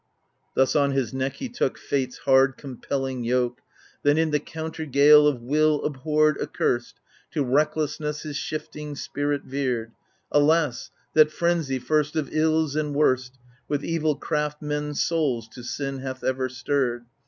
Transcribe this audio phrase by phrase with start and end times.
[0.55, 3.61] Thus on his neck he took Fate's hard compelling yoke;
[4.01, 6.99] Then, in the counter gale of will abhorr'd, accursed,
[7.33, 9.91] To recklessness his shifting spirit veered—
[10.41, 10.89] Alas!
[11.13, 13.37] that Frenzy, first of ills and worst,
[13.67, 17.03] With evil craft men's souls to sin hath ever stirred